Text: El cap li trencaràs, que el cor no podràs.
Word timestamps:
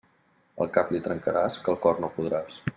El 0.65 0.71
cap 0.77 0.89
li 0.95 1.03
trencaràs, 1.09 1.61
que 1.67 1.75
el 1.77 1.81
cor 1.87 2.05
no 2.07 2.13
podràs. 2.19 2.61